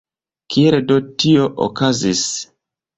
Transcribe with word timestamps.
Kiel 0.53 0.79
do 0.93 0.97
tio 1.25 1.47
okazis? 1.69 2.29